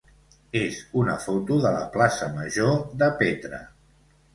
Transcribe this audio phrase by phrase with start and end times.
[0.61, 3.67] és una foto de la plaça major de Petra.